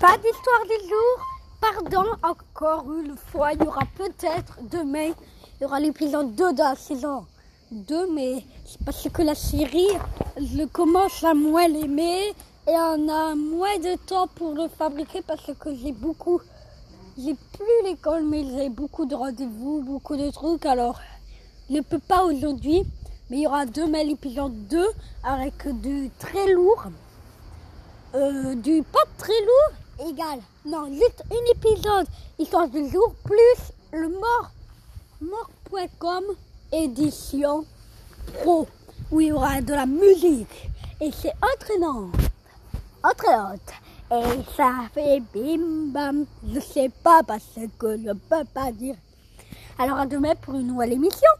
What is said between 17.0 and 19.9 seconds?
j'ai plus l'école, mais j'ai beaucoup de rendez-vous,